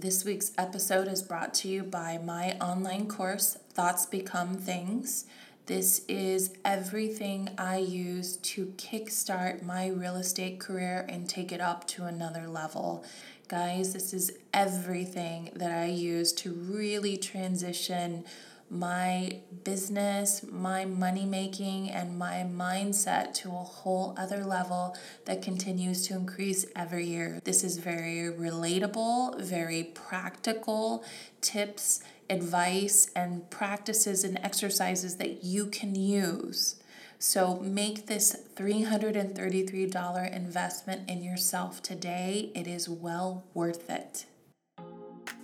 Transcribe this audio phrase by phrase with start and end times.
[0.00, 5.24] This week's episode is brought to you by my online course, Thoughts Become Things.
[5.66, 11.84] This is everything I use to kickstart my real estate career and take it up
[11.88, 13.04] to another level.
[13.48, 18.24] Guys, this is everything that I use to really transition
[18.70, 26.06] my business, my money making, and my mindset to a whole other level that continues
[26.06, 27.40] to increase every year.
[27.44, 31.04] This is very relatable, very practical
[31.40, 36.76] tips, advice, and practices and exercises that you can use.
[37.18, 42.52] So make this $333 investment in yourself today.
[42.54, 44.26] It is well worth it.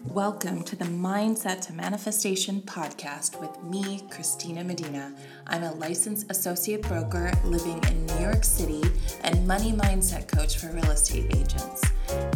[0.09, 5.15] Welcome to the Mindset to Manifestation podcast with me, Christina Medina.
[5.47, 8.83] I'm a licensed associate broker living in New York City
[9.23, 11.83] and money mindset coach for real estate agents.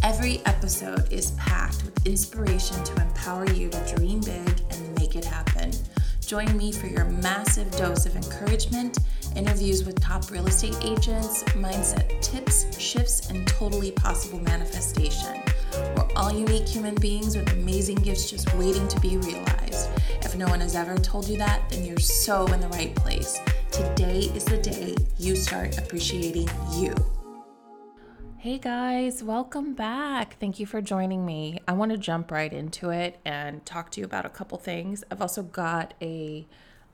[0.02, 5.26] Every episode is packed with inspiration to empower you to dream big and make it
[5.26, 5.70] happen.
[6.26, 8.98] Join me for your massive dose of encouragement,
[9.36, 15.42] interviews with top real estate agents, mindset tips, shifts, and totally possible manifestation.
[15.96, 19.90] We're all unique human beings with amazing gifts just waiting to be realized.
[20.22, 23.38] If no one has ever told you that, then you're so in the right place.
[23.70, 26.94] Today is the day you start appreciating you.
[28.38, 30.38] Hey guys, welcome back.
[30.38, 31.58] Thank you for joining me.
[31.66, 35.02] I want to jump right into it and talk to you about a couple things.
[35.10, 36.46] I've also got a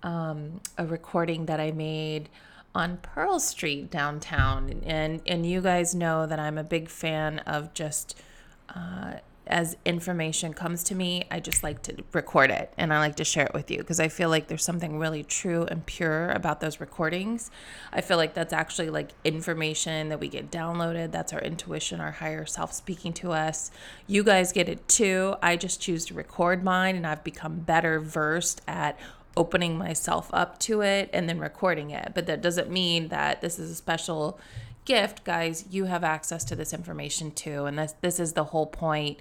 [0.03, 2.29] um, a recording that I made
[2.75, 7.75] on Pearl Street downtown, and and you guys know that I'm a big fan of
[7.75, 8.19] just
[8.75, 9.15] uh,
[9.47, 13.25] as information comes to me, I just like to record it and I like to
[13.25, 16.61] share it with you because I feel like there's something really true and pure about
[16.61, 17.51] those recordings.
[17.93, 21.13] I feel like that's actually like information that we get downloaded.
[21.13, 23.71] That's our intuition, our higher self speaking to us.
[24.07, 25.37] You guys get it too.
[25.43, 28.99] I just choose to record mine and I've become better versed at
[29.37, 32.13] opening myself up to it and then recording it.
[32.15, 34.39] But that doesn't mean that this is a special
[34.85, 37.65] gift, guys, you have access to this information too.
[37.65, 39.19] And this this is the whole point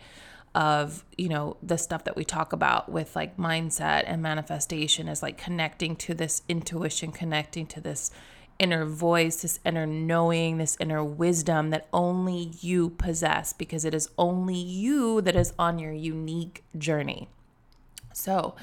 [0.56, 5.24] of, you know, the stuff that we talk about with like mindset and manifestation is
[5.24, 8.12] like connecting to this intuition, connecting to this
[8.60, 14.10] inner voice, this inner knowing, this inner wisdom that only you possess because it is
[14.18, 17.28] only you that is on your unique journey.
[18.14, 18.56] So,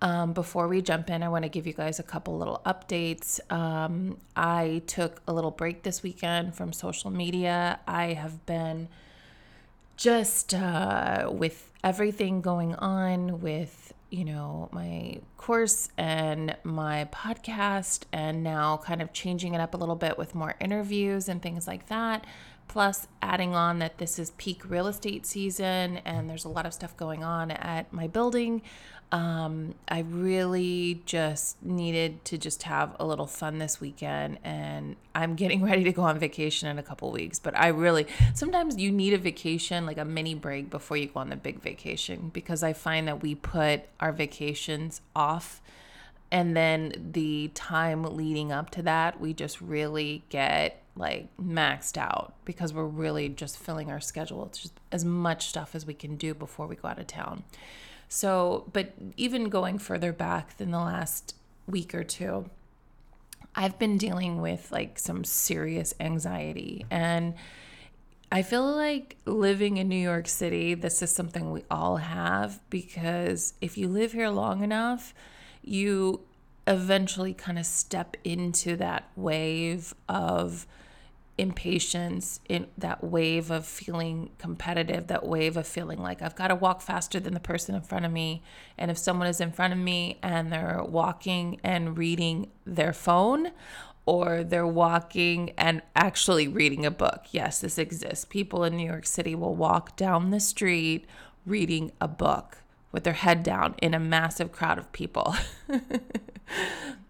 [0.00, 3.40] um, before we jump in, I want to give you guys a couple little updates.
[3.52, 7.80] Um, I took a little break this weekend from social media.
[7.86, 8.88] I have been
[9.96, 18.42] just uh, with everything going on with, you know, my course and my podcast, and
[18.42, 21.88] now kind of changing it up a little bit with more interviews and things like
[21.88, 22.24] that.
[22.68, 26.74] Plus, adding on that this is peak real estate season and there's a lot of
[26.74, 28.62] stuff going on at my building.
[29.14, 35.36] Um, I really just needed to just have a little fun this weekend, and I'm
[35.36, 37.38] getting ready to go on vacation in a couple weeks.
[37.38, 41.20] But I really sometimes you need a vacation, like a mini break, before you go
[41.20, 45.62] on the big vacation, because I find that we put our vacations off,
[46.32, 52.34] and then the time leading up to that, we just really get like maxed out
[52.44, 54.46] because we're really just filling our schedule.
[54.46, 57.44] It's just as much stuff as we can do before we go out of town.
[58.08, 61.34] So, but even going further back than the last
[61.66, 62.48] week or two,
[63.56, 66.86] I've been dealing with like some serious anxiety.
[66.90, 67.34] And
[68.30, 73.54] I feel like living in New York City, this is something we all have because
[73.60, 75.14] if you live here long enough,
[75.62, 76.20] you
[76.66, 80.66] eventually kind of step into that wave of
[81.36, 86.54] impatience in that wave of feeling competitive that wave of feeling like i've got to
[86.54, 88.42] walk faster than the person in front of me.
[88.78, 93.50] And if someone is in front of me and they're walking and reading their phone
[94.06, 98.24] or they're walking and actually reading a book yes this exists.
[98.24, 101.06] People in new york city will walk down the street
[101.44, 102.58] reading a book
[102.92, 105.34] with their head down in a massive crowd of people.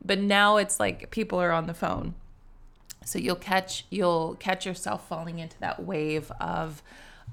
[0.05, 2.15] But now it's like people are on the phone
[3.05, 6.83] so you'll catch you'll catch yourself falling into that wave of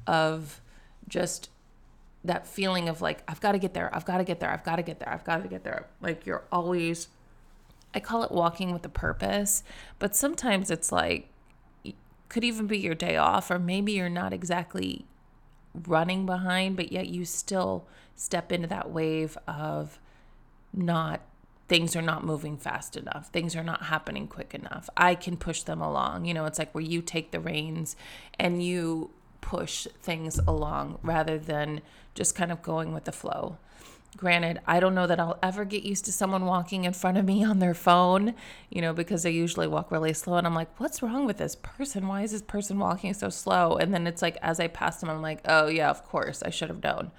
[0.08, 0.62] of
[1.08, 1.50] just
[2.24, 4.64] that feeling of like I've got to get there, I've got to get there, I've
[4.64, 5.88] got to get there, I've got to get there.
[6.02, 7.08] Like you're always
[7.94, 9.64] I call it walking with a purpose,
[10.00, 11.30] but sometimes it's like
[12.30, 15.06] could even be your day off or maybe you're not exactly
[15.88, 17.86] running behind, but yet you still
[18.16, 20.00] step into that wave of
[20.74, 21.22] not
[21.72, 23.30] things are not moving fast enough.
[23.30, 24.90] Things are not happening quick enough.
[24.98, 26.26] I can push them along.
[26.26, 27.96] You know, it's like where you take the reins
[28.38, 31.80] and you push things along rather than
[32.14, 33.56] just kind of going with the flow.
[34.18, 37.24] Granted, I don't know that I'll ever get used to someone walking in front of
[37.24, 38.36] me on their phone,
[38.70, 40.36] you know, because they usually walk really slow.
[40.36, 42.06] And I'm like, what's wrong with this person?
[42.10, 43.78] Why is this person walking so slow?
[43.78, 46.50] And then it's like, as I pass them, I'm like, oh, yeah, of course, I
[46.50, 47.12] should have known,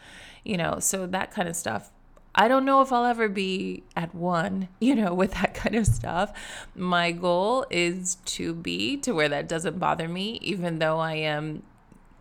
[0.44, 1.90] you know, so that kind of stuff.
[2.34, 5.86] I don't know if I'll ever be at one, you know, with that kind of
[5.86, 6.32] stuff.
[6.74, 11.62] My goal is to be to where that doesn't bother me, even though I am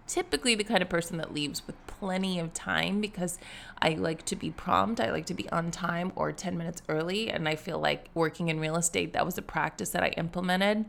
[0.07, 3.39] typically the kind of person that leaves with plenty of time because
[3.81, 4.99] I like to be prompt.
[4.99, 7.29] I like to be on time or 10 minutes early.
[7.29, 10.85] And I feel like working in real estate, that was a practice that I implemented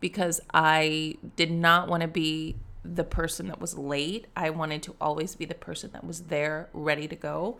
[0.00, 4.26] because I did not want to be the person that was late.
[4.36, 7.58] I wanted to always be the person that was there ready to go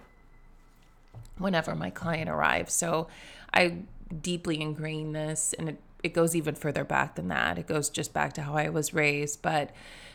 [1.38, 2.74] whenever my client arrives.
[2.74, 3.08] So
[3.52, 3.78] I
[4.20, 7.58] deeply ingrained this and it, it goes even further back than that.
[7.58, 9.42] It goes just back to how I was raised.
[9.42, 9.70] But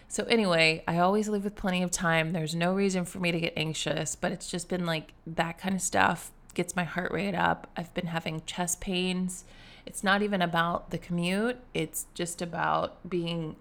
[0.07, 2.33] so, anyway, I always leave with plenty of time.
[2.33, 5.75] There's no reason for me to get anxious, but it's just been like that kind
[5.75, 7.67] of stuff gets my heart rate up.
[7.77, 9.45] I've been having chest pains.
[9.85, 13.55] It's not even about the commute, it's just about being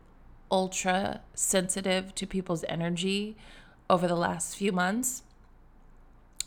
[0.50, 3.36] ultra sensitive to people's energy
[3.90, 5.22] over the last few months.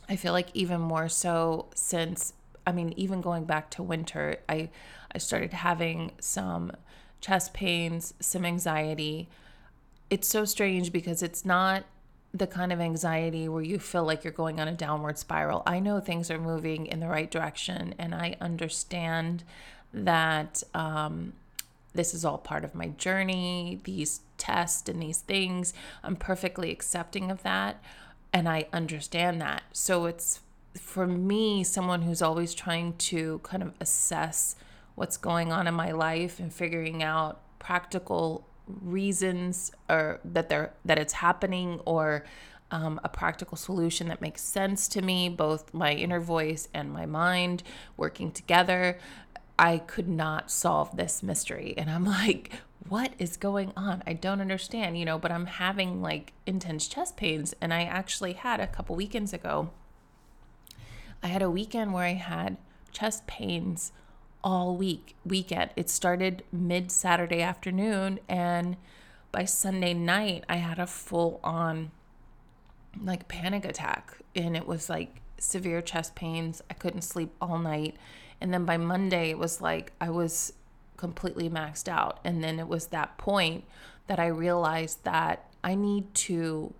[0.09, 2.33] I feel like even more so since
[2.67, 4.69] I mean even going back to winter, I
[5.13, 6.71] I started having some
[7.21, 9.29] chest pains, some anxiety,
[10.11, 11.85] it's so strange because it's not
[12.33, 15.63] the kind of anxiety where you feel like you're going on a downward spiral.
[15.65, 19.43] I know things are moving in the right direction, and I understand
[19.93, 21.33] that um,
[21.93, 25.73] this is all part of my journey, these tests and these things.
[26.03, 27.81] I'm perfectly accepting of that,
[28.33, 29.63] and I understand that.
[29.73, 30.41] So it's
[30.77, 34.55] for me, someone who's always trying to kind of assess
[34.95, 40.97] what's going on in my life and figuring out practical reasons or that they're that
[40.97, 42.23] it's happening or
[42.69, 47.05] um, a practical solution that makes sense to me both my inner voice and my
[47.05, 47.63] mind
[47.97, 48.97] working together
[49.59, 52.51] i could not solve this mystery and i'm like
[52.89, 57.15] what is going on i don't understand you know but i'm having like intense chest
[57.15, 59.69] pains and i actually had a couple weekends ago
[61.21, 62.57] i had a weekend where i had
[62.91, 63.91] chest pains
[64.43, 65.71] all week weekend.
[65.75, 68.77] It started mid Saturday afternoon and
[69.31, 71.91] by Sunday night I had a full on
[73.01, 76.61] like panic attack and it was like severe chest pains.
[76.69, 77.95] I couldn't sleep all night.
[78.39, 80.53] And then by Monday it was like I was
[81.01, 82.19] completely maxed out.
[82.23, 83.63] And then it was that point
[84.05, 86.75] that I realized that I need to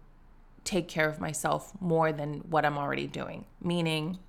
[0.63, 3.45] take care of myself more than what I'm already doing.
[3.63, 4.19] Meaning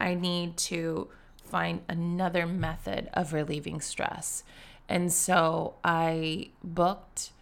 [0.00, 1.08] I need to
[1.44, 4.44] find another method of relieving stress.
[4.88, 7.32] And so I booked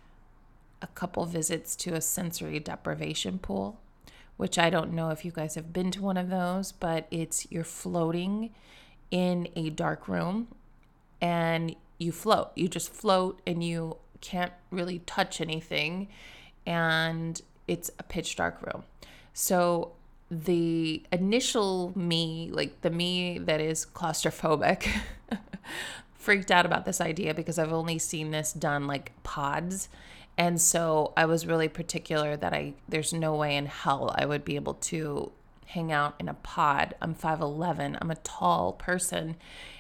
[0.83, 3.79] a couple visits to a sensory deprivation pool,
[4.37, 7.47] which I don't know if you guys have been to one of those, but it's
[7.49, 8.53] you're floating
[9.13, 10.49] in a dark room
[11.27, 12.53] and you float.
[12.55, 16.07] You just float and you can't really touch anything
[16.65, 18.85] and it's a pitch dark room.
[19.35, 19.93] So
[20.31, 24.89] the initial me, like the me that is claustrophobic,
[26.15, 29.89] freaked out about this idea because I've only seen this done like pods.
[30.39, 34.45] And so I was really particular that I there's no way in hell I would
[34.45, 35.33] be able to
[35.67, 36.95] hang out in a pod.
[37.01, 37.99] I'm 5'11.
[38.01, 39.37] I'm a tall person.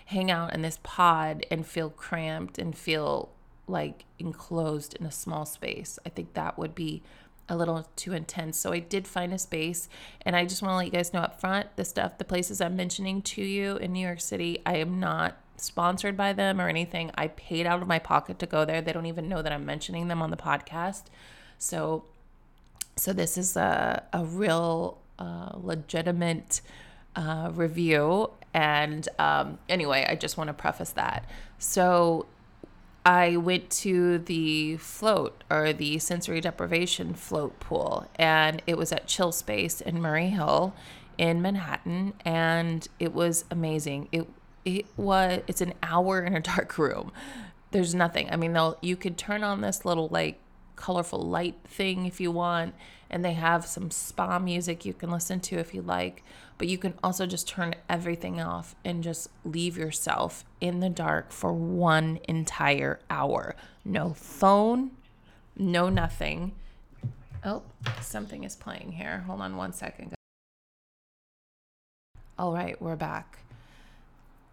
[0.07, 3.31] Hang out in this pod and feel cramped and feel
[3.67, 5.99] like enclosed in a small space.
[6.05, 7.03] I think that would be
[7.49, 8.59] a little too intense.
[8.59, 9.89] So I did find a space
[10.23, 12.61] and I just want to let you guys know up front the stuff, the places
[12.61, 16.69] I'm mentioning to you in New York City, I am not sponsored by them or
[16.69, 17.11] anything.
[17.15, 18.81] I paid out of my pocket to go there.
[18.81, 21.05] They don't even know that I'm mentioning them on the podcast.
[21.59, 22.05] So
[22.97, 26.61] so this is a a real legitimate
[27.15, 31.27] uh, review and um, anyway, I just want to preface that.
[31.59, 32.25] So
[33.05, 39.07] I went to the float or the sensory deprivation float pool, and it was at
[39.07, 40.75] Chill Space in Murray Hill
[41.19, 44.09] in Manhattan, and it was amazing.
[44.11, 44.27] It
[44.65, 47.13] it was it's an hour in a dark room.
[47.73, 48.31] There's nothing.
[48.31, 50.41] I mean, they'll you could turn on this little like
[50.77, 52.75] colorful light thing if you want,
[53.11, 56.23] and they have some spa music you can listen to if you like
[56.59, 61.31] but you can also just turn everything off and just leave yourself in the dark
[61.31, 63.55] for one entire hour.
[63.85, 64.93] No phone,
[65.57, 66.53] no nothing.
[67.45, 67.63] Oh,
[68.01, 69.25] something is playing here.
[69.27, 70.15] Hold on one second.
[72.39, 73.39] All right, we're back.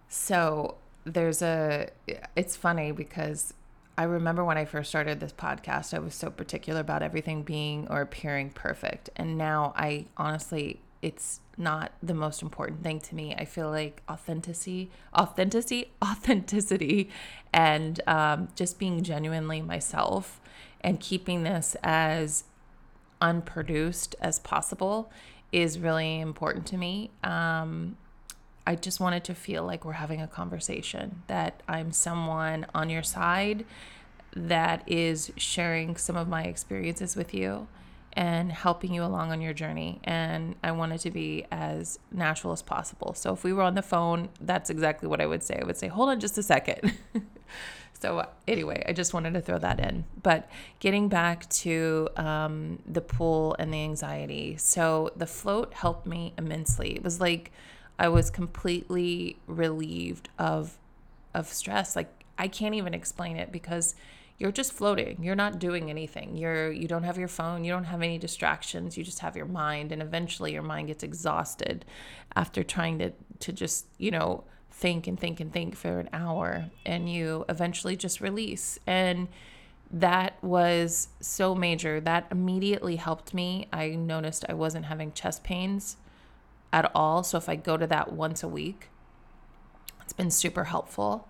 [0.10, 0.76] So
[1.06, 1.90] there's a,
[2.36, 3.54] it's funny because
[3.98, 7.88] I remember when I first started this podcast, I was so particular about everything being
[7.90, 9.10] or appearing perfect.
[9.16, 13.36] And now I honestly, it's not the most important thing to me.
[13.36, 17.10] I feel like authenticity, authenticity, authenticity,
[17.54, 20.42] and um, just being genuinely myself
[20.82, 22.46] and keeping this as
[23.22, 25.12] unproduced as possible
[25.52, 27.12] is really important to me.
[27.24, 27.96] Um,
[28.66, 33.04] I just wanted to feel like we're having a conversation, that I'm someone on your
[33.04, 33.66] side
[34.36, 37.68] that is sharing some of my experiences with you
[38.14, 40.00] and helping you along on your journey.
[40.04, 43.14] And I wanted to be as natural as possible.
[43.16, 45.60] So if we were on the phone, that's exactly what I would say.
[45.62, 46.94] I would say, hold on just a second.
[48.00, 50.06] so anyway, I just wanted to throw that in.
[50.22, 54.58] But getting back to um, the pool and the anxiety.
[54.58, 56.96] So the float helped me immensely.
[56.96, 57.52] It was like,
[58.00, 60.78] I was completely relieved of
[61.34, 61.96] of stress.
[61.96, 63.96] Like I can't even explain it because
[64.38, 65.24] you're just floating.
[65.24, 66.36] You're not doing anything.
[66.36, 68.98] You're you don't have your phone, you don't have any distractions.
[68.98, 71.86] You just have your mind and eventually your mind gets exhausted
[72.36, 76.66] after trying to to just, you know, think and think and think for an hour
[76.86, 78.80] and you eventually just release.
[78.88, 79.28] And
[79.92, 82.02] that was so major.
[82.02, 83.68] That immediately helped me.
[83.72, 85.98] I noticed I wasn't having chest pains
[86.74, 87.24] at all.
[87.24, 88.90] So if I go to that once a week,
[90.02, 91.30] it's been super helpful.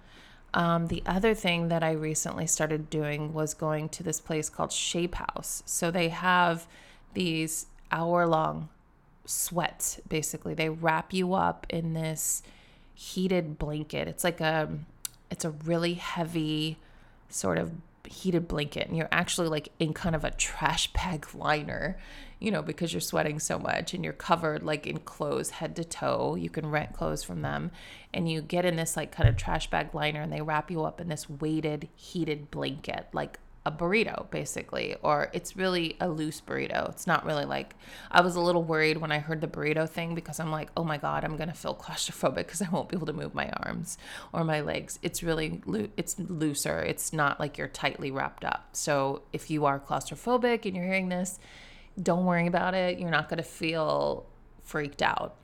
[0.55, 4.71] Um, the other thing that I recently started doing was going to this place called
[4.71, 5.61] Shape House.
[5.65, 6.67] So they have
[7.13, 8.69] these hour long
[9.25, 10.53] sweats, basically.
[10.53, 12.41] They wrap you up in this
[12.93, 14.07] heated blanket.
[14.07, 14.69] It's like a,
[15.29, 16.77] it's a really heavy
[17.29, 17.71] sort of
[18.07, 21.97] heated blanket and you're actually like in kind of a trash bag liner,
[22.39, 25.83] you know, because you're sweating so much and you're covered like in clothes head to
[25.83, 26.35] toe.
[26.35, 27.71] You can rent clothes from them
[28.13, 30.83] and you get in this like kind of trash bag liner and they wrap you
[30.83, 36.41] up in this weighted heated blanket like a burrito basically or it's really a loose
[36.41, 36.89] burrito.
[36.89, 37.75] It's not really like
[38.11, 40.83] i was a little worried when i heard the burrito thing because i'm like oh
[40.83, 43.97] my god i'm gonna feel claustrophobic because i won't be able to move my arms
[44.31, 44.99] or my legs.
[45.01, 46.79] It's really loo- it's looser.
[46.79, 48.69] It's not like you're tightly wrapped up.
[48.73, 51.39] So if you are claustrophobic and you're hearing this
[52.01, 52.97] don't worry about it.
[52.97, 54.25] You're not gonna feel
[54.63, 55.35] freaked out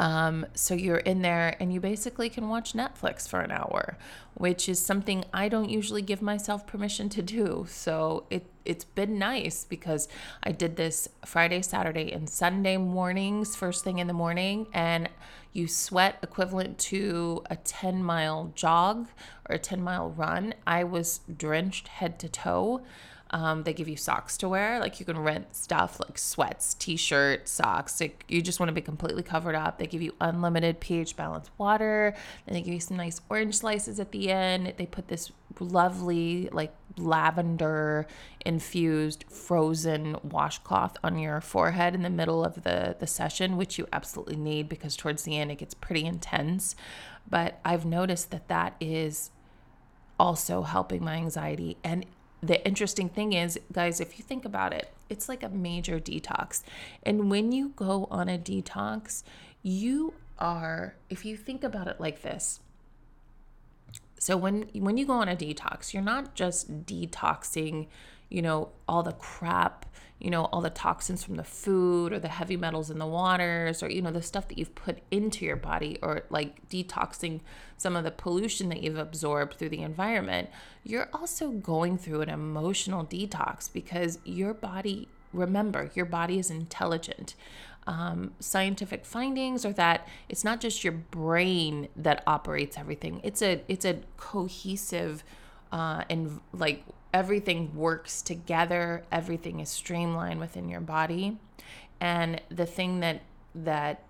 [0.00, 3.98] um, so you're in there and you basically can watch Netflix for an hour,
[4.32, 7.66] which is something I don't usually give myself permission to do.
[7.68, 10.08] So it it's been nice because
[10.42, 15.10] I did this Friday, Saturday, and Sunday mornings, first thing in the morning, and
[15.52, 19.08] you sweat equivalent to a 10 mile jog
[19.50, 20.54] or a 10 mile run.
[20.66, 22.80] I was drenched head to toe.
[23.32, 24.80] Um, they give you socks to wear.
[24.80, 28.00] Like you can rent stuff like sweats, t shirt, socks.
[28.00, 29.78] Like you just want to be completely covered up.
[29.78, 32.14] They give you unlimited pH balanced water.
[32.46, 34.74] And they give you some nice orange slices at the end.
[34.76, 38.06] They put this lovely, like lavender
[38.44, 43.86] infused frozen washcloth on your forehead in the middle of the, the session, which you
[43.92, 46.74] absolutely need because towards the end it gets pretty intense.
[47.28, 49.30] But I've noticed that that is
[50.18, 51.76] also helping my anxiety.
[51.84, 52.04] And
[52.42, 56.62] the interesting thing is, guys, if you think about it, it's like a major detox.
[57.02, 59.22] And when you go on a detox,
[59.62, 62.60] you are, if you think about it like this,
[64.18, 67.86] so when when you go on a detox, you're not just detoxing,
[68.30, 69.86] you know, all the crap
[70.20, 73.82] you know, all the toxins from the food or the heavy metals in the waters
[73.82, 77.40] or, you know, the stuff that you've put into your body or like detoxing
[77.78, 80.50] some of the pollution that you've absorbed through the environment,
[80.84, 87.34] you're also going through an emotional detox because your body, remember, your body is intelligent.
[87.86, 93.22] Um, scientific findings are that it's not just your brain that operates everything.
[93.24, 95.24] It's a it's a cohesive
[95.72, 101.38] uh, and like everything works together everything is streamlined within your body
[102.00, 103.22] and the thing that
[103.54, 104.02] that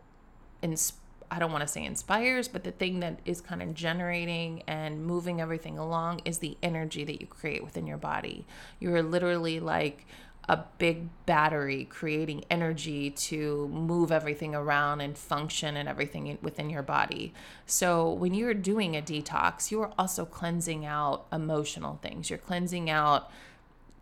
[0.62, 0.92] ins-
[1.30, 5.04] I don't want to say inspires, but the thing that is kind of generating and
[5.04, 8.46] moving everything along is the energy that you create within your body.
[8.80, 10.06] You're literally like
[10.50, 16.82] a big battery creating energy to move everything around and function and everything within your
[16.82, 17.32] body.
[17.66, 22.30] So, when you're doing a detox, you are also cleansing out emotional things.
[22.30, 23.30] You're cleansing out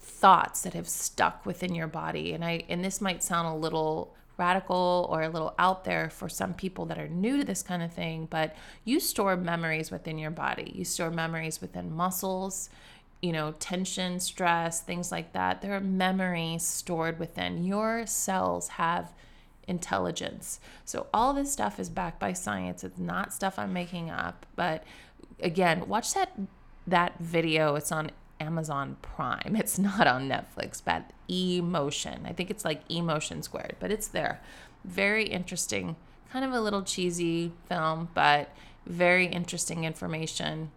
[0.00, 2.32] thoughts that have stuck within your body.
[2.32, 6.30] And I and this might sound a little radical or a little out there for
[6.30, 10.16] some people that are new to this kind of thing, but you store memories within
[10.16, 10.72] your body.
[10.74, 12.70] You store memories within muscles
[13.20, 15.60] you know, tension, stress, things like that.
[15.60, 17.64] There are memories stored within.
[17.64, 19.12] Your cells have
[19.66, 20.60] intelligence.
[20.84, 22.84] So all this stuff is backed by science.
[22.84, 24.46] It's not stuff I'm making up.
[24.56, 24.84] But
[25.40, 26.32] again, watch that
[26.86, 28.10] that video, it's on
[28.40, 29.54] Amazon Prime.
[29.58, 32.22] It's not on Netflix, but Emotion.
[32.24, 34.40] I think it's like Emotion Squared, but it's there.
[34.84, 35.96] Very interesting,
[36.32, 38.50] kind of a little cheesy film, but
[38.86, 40.70] very interesting information.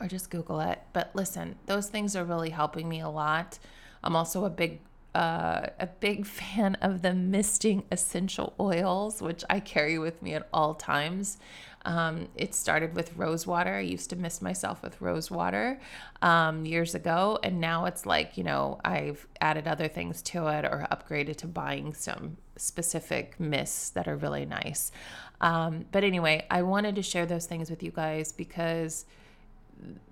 [0.00, 0.80] Or just Google it.
[0.92, 3.58] But listen, those things are really helping me a lot.
[4.02, 4.80] I'm also a big
[5.14, 10.48] uh, a big fan of the misting essential oils, which I carry with me at
[10.52, 11.38] all times.
[11.84, 13.76] Um, it started with rose water.
[13.76, 15.80] I used to mist myself with rose water
[16.20, 20.64] um, years ago, and now it's like, you know, I've added other things to it
[20.64, 24.92] or upgraded to buying some specific mists that are really nice.
[25.40, 29.06] Um, but anyway, I wanted to share those things with you guys because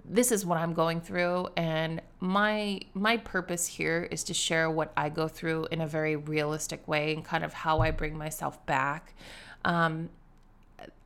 [0.04, 4.92] this is what I'm going through and my my purpose here is to share what
[4.96, 8.64] I go through in a very realistic way and kind of how I bring myself
[8.66, 9.14] back.
[9.64, 10.08] Um,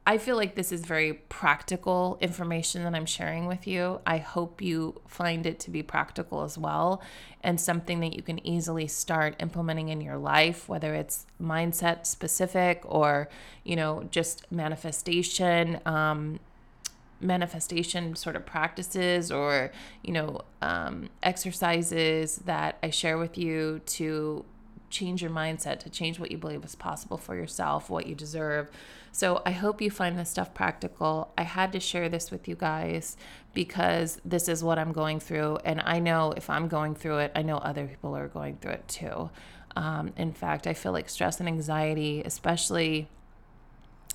[0.04, 4.00] I feel like this is very practical information that I'm sharing with you.
[4.04, 7.00] I hope you find it to be practical as well
[7.44, 12.82] and something that you can easily start implementing in your life, whether it's mindset specific
[12.84, 13.28] or,
[13.62, 15.78] you know, just manifestation.
[15.86, 16.40] Um,
[17.22, 19.70] manifestation sort of practices or
[20.02, 24.44] you know um, exercises that i share with you to
[24.90, 28.68] change your mindset to change what you believe is possible for yourself what you deserve
[29.12, 31.32] so I hope you find this stuff practical.
[31.36, 33.18] I had to share this with you guys
[33.52, 35.58] because this is what I'm going through.
[35.66, 38.72] And I know if I'm going through it, I know other people are going through
[38.72, 39.30] it too.
[39.76, 43.08] Um, in fact, I feel like stress and anxiety, especially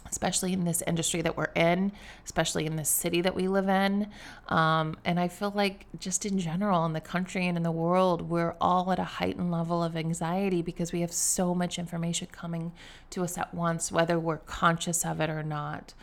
[0.09, 1.91] especially in this industry that we're in,
[2.25, 4.07] especially in the city that we live in.
[4.49, 8.29] Um, and I feel like just in general in the country and in the world,
[8.29, 12.71] we're all at a heightened level of anxiety because we have so much information coming
[13.11, 15.93] to us at once, whether we're conscious of it or not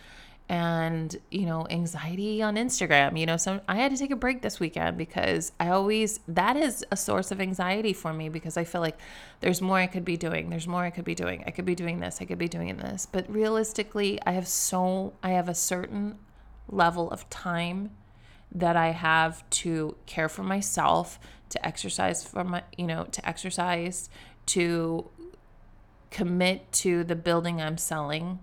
[0.48, 3.18] and you know anxiety on instagram.
[3.18, 6.56] You know so i had to take a break this weekend because i always that
[6.56, 8.98] is a source of anxiety for me because i feel like
[9.40, 11.44] there's more i could be doing there's more i could be doing.
[11.46, 13.06] I could be doing this i could be doing this.
[13.10, 16.18] But realistically i have so i have a certain
[16.68, 17.90] level of time
[18.52, 24.10] that i have to care for myself to exercise for my you know to exercise
[24.46, 25.08] to
[26.10, 28.38] commit to the building i'm selling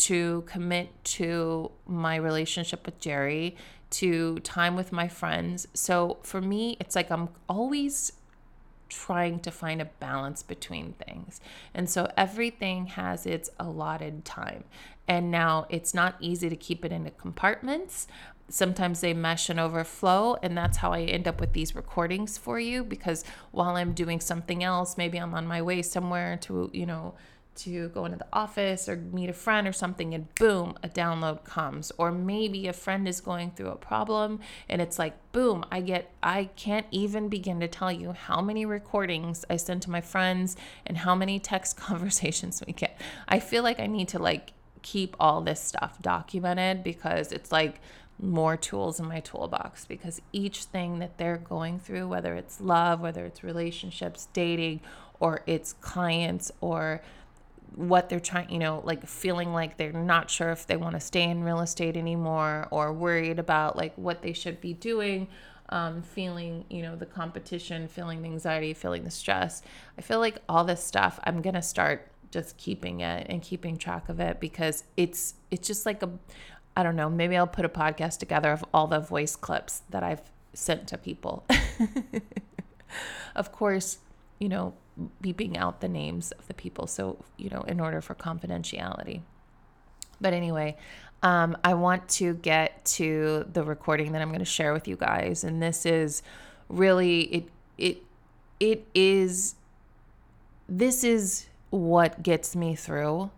[0.00, 3.54] to commit to my relationship with Jerry,
[3.90, 5.66] to time with my friends.
[5.74, 8.12] So for me, it's like I'm always
[8.88, 11.40] trying to find a balance between things.
[11.74, 14.64] And so everything has its allotted time.
[15.06, 18.06] And now it's not easy to keep it into compartments.
[18.48, 22.58] Sometimes they mesh and overflow, and that's how I end up with these recordings for
[22.58, 26.86] you because while I'm doing something else, maybe I'm on my way somewhere to, you
[26.86, 27.14] know,
[27.56, 31.44] to go into the office or meet a friend or something, and boom, a download
[31.44, 31.92] comes.
[31.98, 36.12] Or maybe a friend is going through a problem and it's like, boom, I get,
[36.22, 40.56] I can't even begin to tell you how many recordings I send to my friends
[40.86, 43.00] and how many text conversations we get.
[43.28, 47.80] I feel like I need to like keep all this stuff documented because it's like,
[48.22, 53.00] more tools in my toolbox because each thing that they're going through, whether it's love,
[53.00, 54.80] whether it's relationships, dating,
[55.18, 57.02] or it's clients, or
[57.76, 61.00] what they're trying, you know, like feeling like they're not sure if they want to
[61.00, 65.28] stay in real estate anymore or worried about like what they should be doing,
[65.70, 69.62] um, feeling, you know, the competition, feeling the anxiety, feeling the stress.
[69.98, 73.76] I feel like all this stuff, I'm going to start just keeping it and keeping
[73.76, 76.10] track of it because it's it's just like a
[76.76, 80.02] I don't know, maybe I'll put a podcast together of all the voice clips that
[80.02, 80.22] I've
[80.54, 81.44] sent to people.
[83.34, 83.98] of course,
[84.38, 84.74] you know,
[85.22, 86.86] beeping out the names of the people.
[86.86, 89.22] So, you know, in order for confidentiality.
[90.20, 90.76] But anyway,
[91.22, 94.96] um, I want to get to the recording that I'm going to share with you
[94.96, 95.44] guys.
[95.44, 96.22] And this is
[96.68, 97.48] really, it,
[97.78, 98.02] it,
[98.58, 99.54] it is,
[100.68, 103.30] this is what gets me through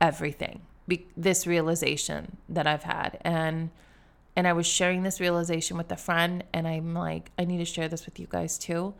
[0.00, 0.62] everything.
[0.86, 3.18] Be- this realization that I've had.
[3.22, 3.70] And,
[4.36, 7.64] and I was sharing this realization with a friend, and I'm like, I need to
[7.64, 8.94] share this with you guys too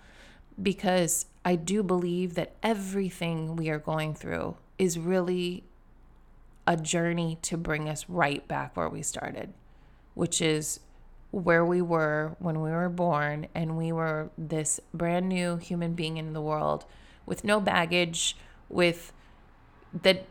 [0.60, 5.64] because I do believe that everything we are going through is really
[6.66, 9.52] a journey to bring us right back where we started,
[10.14, 10.80] which is
[11.30, 16.16] where we were when we were born and we were this brand new human being
[16.16, 16.84] in the world
[17.26, 18.36] with no baggage,
[18.68, 19.12] with
[20.02, 20.26] that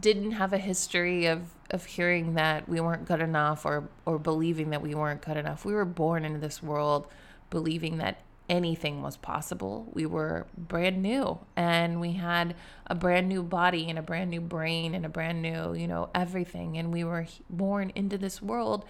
[0.00, 4.70] didn't have a history of of hearing that we weren't good enough or or believing
[4.70, 5.64] that we weren't good enough.
[5.64, 7.08] We were born into this world
[7.50, 9.90] believing that anything was possible.
[9.92, 12.54] We were brand new and we had
[12.86, 16.10] a brand new body and a brand new brain and a brand new, you know,
[16.14, 16.78] everything.
[16.78, 18.84] And we were born into this world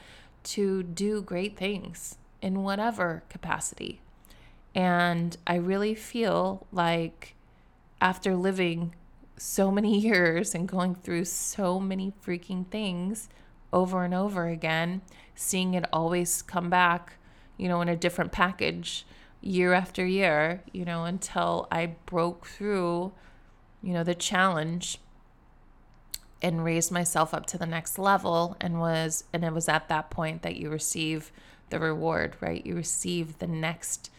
[0.44, 4.00] to do great things in whatever capacity.
[4.74, 7.34] And I really feel like
[8.00, 8.94] after living
[9.38, 13.28] so many years and going through so many freaking things
[13.72, 15.00] over and over again,
[15.34, 17.14] seeing it always come back,
[17.56, 19.06] you know, in a different package
[19.46, 23.12] year after year, you know, until I broke through,
[23.82, 24.98] you know, the challenge
[26.42, 30.10] and raised myself up to the next level and was and it was at that
[30.10, 31.32] point that you receive
[31.70, 32.64] the reward, right?
[32.66, 34.10] You receive the next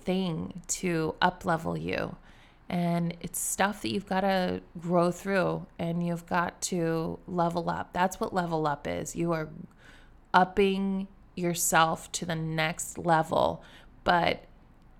[0.00, 2.16] thing to up level you.
[2.68, 7.92] And it's stuff that you've got to grow through and you've got to level up.
[7.92, 9.14] That's what level up is.
[9.14, 9.48] You are
[10.32, 13.62] upping yourself to the next level,
[14.04, 14.44] but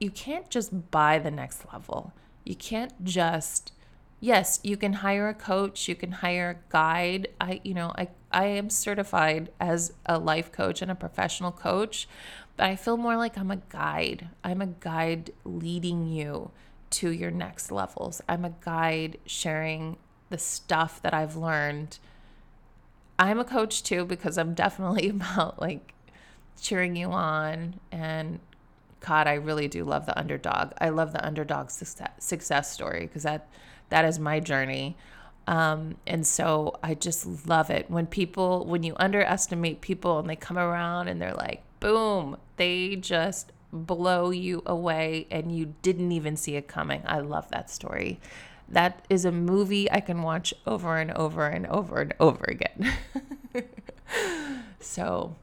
[0.02, 2.12] you can't just buy the next level.
[2.44, 3.72] You can't just
[4.20, 7.28] yes, you can hire a coach, you can hire a guide.
[7.40, 12.08] I you know, I I am certified as a life coach and a professional coach,
[12.56, 14.28] but I feel more like I'm a guide.
[14.42, 16.50] I'm a guide leading you
[16.90, 18.20] to your next levels.
[18.28, 19.98] I'm a guide sharing
[20.30, 21.98] the stuff that I've learned.
[23.20, 25.94] I'm a coach too because I'm definitely about like
[26.60, 28.40] cheering you on and
[29.04, 30.72] God, I really do love the underdog.
[30.80, 33.48] I love the underdog success, success story because that
[33.90, 34.96] that is my journey.
[35.46, 40.36] Um, and so I just love it when people, when you underestimate people and they
[40.36, 46.36] come around and they're like, boom, they just blow you away and you didn't even
[46.36, 47.02] see it coming.
[47.06, 48.20] I love that story.
[48.68, 52.94] That is a movie I can watch over and over and over and over again.
[54.80, 55.36] so,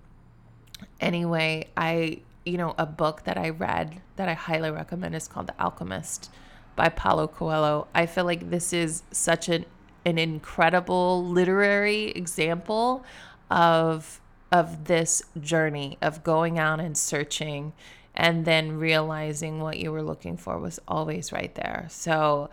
[0.99, 5.47] anyway, I, you know, a book that I read that I highly recommend is called
[5.47, 6.31] The Alchemist
[6.75, 7.87] by Paulo Coelho.
[7.93, 9.65] I feel like this is such an
[10.05, 13.03] an incredible literary example
[13.51, 17.73] of of this journey of going out and searching
[18.15, 21.85] and then realizing what you were looking for was always right there.
[21.89, 22.49] So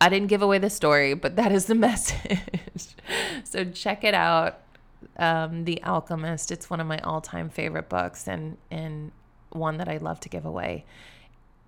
[0.00, 2.40] I didn't give away the story, but that is the message.
[3.44, 4.60] so check it out.
[5.18, 6.50] Um, the Alchemist.
[6.50, 9.12] It's one of my all-time favorite books and and
[9.54, 10.84] one that I love to give away.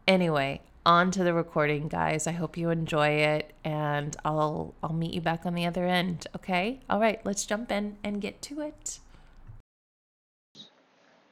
[0.07, 2.27] Anyway, on to the recording, guys.
[2.27, 6.27] I hope you enjoy it and I'll I'll meet you back on the other end,
[6.37, 6.81] okay?
[6.89, 9.01] All right, let's jump in and get to it.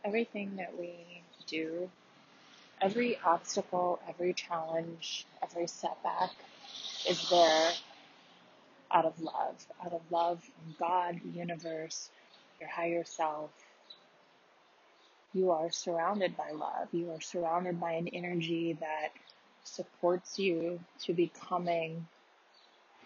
[0.04, 1.88] Everything that we do,
[2.80, 6.30] every obstacle, every challenge, every setback
[7.08, 7.72] is there
[8.90, 12.10] out of love, out of love from God, the universe,
[12.60, 13.50] your higher self.
[15.34, 16.88] You are surrounded by love.
[16.92, 19.10] You are surrounded by an energy that
[19.64, 22.06] supports you to becoming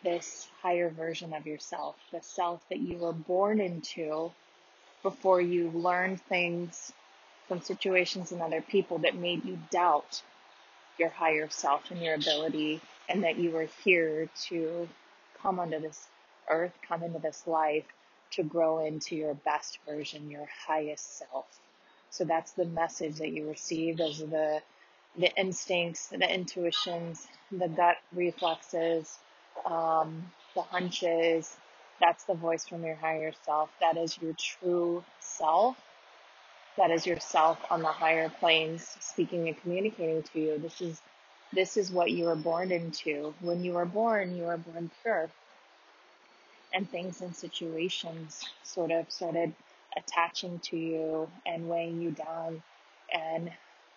[0.04, 4.30] this higher version of yourself, the self that you were born into
[5.02, 6.92] before you learned things
[7.48, 10.22] from situations and other people that made you doubt
[10.98, 14.88] your higher self and your ability, and that you were here to
[15.42, 16.08] come onto this
[16.50, 17.84] earth, come into this life
[18.32, 21.46] to grow into your best version, your highest self.
[22.10, 23.98] So that's the message that you receive.
[23.98, 24.62] Those are the
[25.18, 29.18] the instincts, the intuitions, the gut reflexes,
[29.66, 31.56] um, the hunches.
[32.00, 33.70] That's the voice from your higher self.
[33.80, 35.76] That is your true self.
[36.78, 40.58] That is yourself on the higher planes speaking and communicating to you.
[40.58, 41.02] This is
[41.52, 43.34] this is what you were born into.
[43.40, 45.30] When you were born, you were born pure.
[46.74, 49.54] And things and situations sort of started
[49.96, 52.62] attaching to you and weighing you down
[53.12, 53.50] and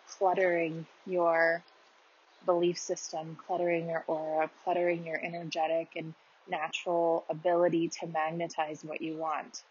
[0.07, 1.63] cluttering your
[2.45, 6.13] belief system, cluttering your aura, cluttering your energetic and
[6.49, 9.63] natural ability to magnetize what you want.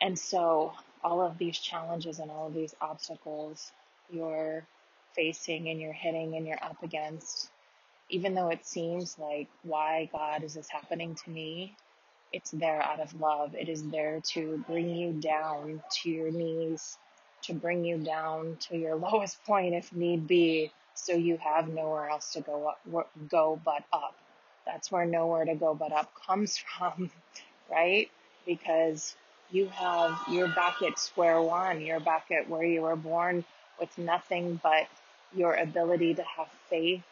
[0.00, 0.72] And so,
[1.04, 3.72] all of these challenges and all of these obstacles
[4.12, 4.64] you're
[5.14, 7.50] facing and you're hitting and you're up against,
[8.10, 11.76] even though it seems like, why, God, is this happening to me?
[12.32, 13.54] It's there out of love.
[13.54, 16.98] It is there to bring you down to your knees
[17.46, 22.08] to bring you down to your lowest point if need be, so you have nowhere
[22.08, 24.14] else to go up, go but up.
[24.66, 27.10] That's where nowhere to go but up comes from,
[27.70, 28.10] right?
[28.44, 29.14] Because
[29.50, 31.80] you have you're back at square one.
[31.80, 33.44] You're back at where you were born
[33.78, 34.88] with nothing but
[35.34, 37.02] your ability to have faith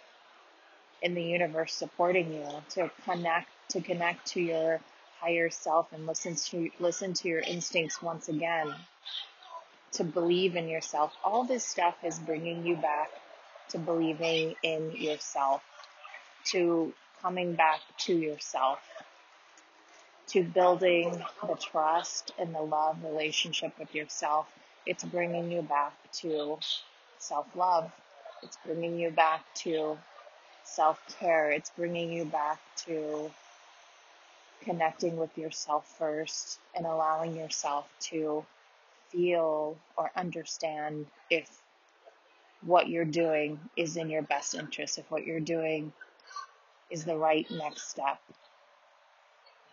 [1.02, 4.80] in the universe supporting you to connect to connect to your
[5.24, 8.74] higher self and listen to listen to your instincts once again
[9.92, 11.12] to believe in yourself.
[11.24, 13.10] All this stuff is bringing you back
[13.70, 15.62] to believing in yourself,
[16.52, 18.80] to coming back to yourself.
[20.28, 24.48] to building the trust and the love relationship with yourself.
[24.86, 26.58] It's bringing you back to
[27.18, 27.92] self love.
[28.42, 29.98] It's bringing you back to
[30.64, 31.52] self care.
[31.52, 33.30] It's bringing you back to
[34.64, 38.44] connecting with yourself first and allowing yourself to
[39.10, 41.60] feel or understand if
[42.62, 45.92] what you're doing is in your best interest, if what you're doing
[46.90, 48.18] is the right next step.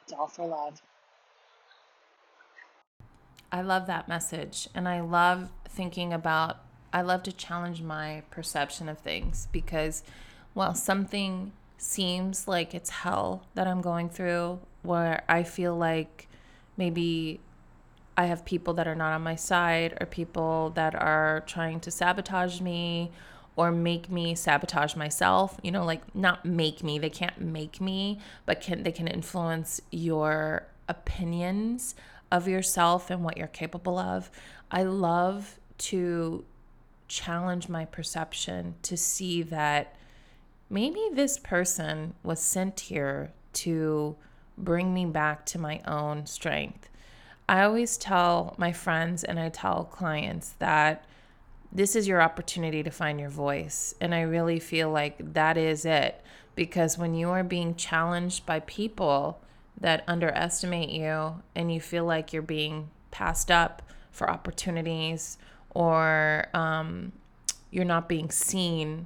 [0.04, 0.82] It's all for love.
[3.52, 4.68] I love that message.
[4.74, 6.58] And I love thinking about,
[6.94, 10.04] I love to challenge my perception of things because
[10.54, 16.28] while something seems like it's hell that I'm going through, where I feel like
[16.78, 17.40] maybe
[18.18, 21.92] I have people that are not on my side or people that are trying to
[21.92, 23.12] sabotage me
[23.56, 28.18] or make me sabotage myself you know like not make me they can't make me
[28.46, 31.96] but can they can influence your opinions
[32.32, 34.32] of yourself and what you're capable of.
[34.72, 36.46] I love to
[37.08, 39.96] challenge my perception to see that
[40.70, 44.16] maybe this person was sent here to
[44.58, 46.90] bring me back to my own strength
[47.50, 51.06] i always tell my friends and i tell clients that
[51.72, 53.96] this is your opportunity to find your voice.
[54.02, 56.22] And I really feel like that is it.
[56.54, 59.40] Because when you are being challenged by people
[59.80, 65.38] that underestimate you and you feel like you're being passed up for opportunities
[65.74, 67.14] or um,
[67.72, 69.06] you're not being seen,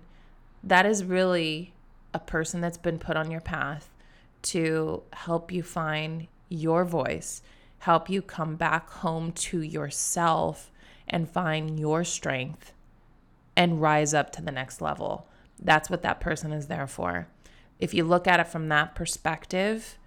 [0.63, 1.71] that is really
[2.15, 3.89] a person that's been put on your path
[4.45, 7.41] to help you find your voice,
[7.79, 10.71] help you come back home to yourself
[11.08, 12.71] and find your strength
[13.55, 15.27] and rise up to the next level.
[15.62, 17.27] That's what that person is there for.
[17.79, 19.97] If you look at it from that perspective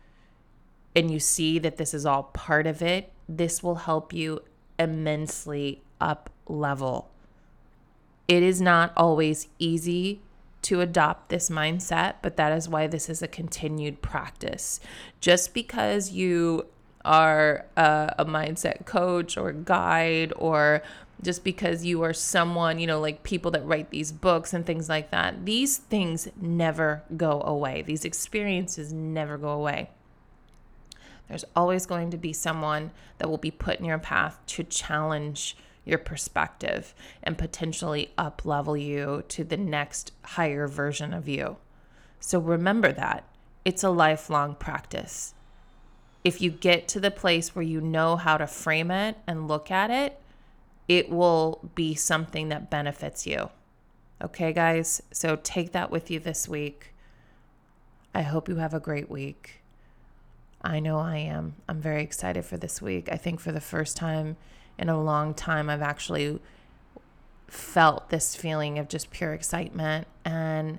[0.95, 4.41] and you see that this is all part of it, this will help you
[4.79, 7.11] immensely up level.
[8.27, 10.21] It is not always easy
[10.63, 14.81] to adopt this mindset, but that is why this is a continued practice.
[15.21, 16.67] Just because you
[17.05, 20.83] are a, a mindset coach or guide or
[21.23, 24.89] just because you are someone, you know, like people that write these books and things
[24.89, 25.45] like that.
[25.45, 27.83] These things never go away.
[27.83, 29.91] These experiences never go away.
[31.29, 35.57] There's always going to be someone that will be put in your path to challenge
[35.89, 41.57] your perspective and potentially up level you to the next higher version of you.
[42.21, 43.25] So remember that.
[43.65, 45.35] It's a lifelong practice
[46.25, 49.71] if you get to the place where you know how to frame it and look
[49.71, 50.21] at it,
[50.87, 53.51] it will be something that benefits you.
[54.23, 55.03] Okay, guys?
[55.13, 56.93] So take that with you this week.
[58.15, 59.63] I hope you have a great week.
[60.63, 61.55] I know I am.
[61.69, 63.09] I'm very excited for this week.
[63.13, 64.37] I think for the first time
[64.79, 66.39] in a long time, I've actually
[67.47, 70.79] felt this feeling of just pure excitement and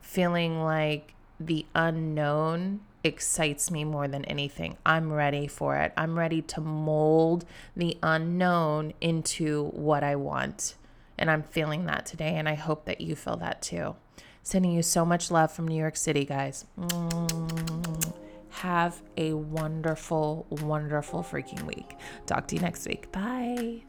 [0.00, 4.76] feeling like the unknown excites me more than anything.
[4.84, 5.92] I'm ready for it.
[5.96, 7.44] I'm ready to mold
[7.76, 10.74] the unknown into what I want.
[11.16, 12.34] And I'm feeling that today.
[12.36, 13.96] And I hope that you feel that too.
[14.42, 16.64] Sending you so much love from New York City, guys.
[18.58, 21.96] Have a wonderful, wonderful freaking week.
[22.26, 23.12] Talk to you next week.
[23.12, 23.82] Bye.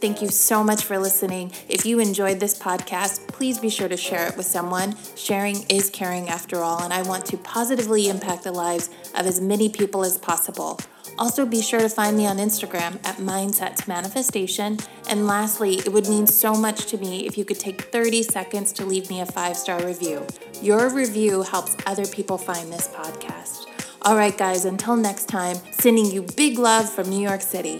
[0.00, 1.52] Thank you so much for listening.
[1.68, 4.96] If you enjoyed this podcast, please be sure to share it with someone.
[5.14, 9.42] Sharing is caring after all, and I want to positively impact the lives of as
[9.42, 10.80] many people as possible.
[11.18, 14.78] Also, be sure to find me on Instagram at Mindsets Manifestation.
[15.06, 18.72] And lastly, it would mean so much to me if you could take 30 seconds
[18.72, 20.26] to leave me a five star review.
[20.62, 23.66] Your review helps other people find this podcast.
[24.02, 27.78] All right, guys, until next time, sending you big love from New York City.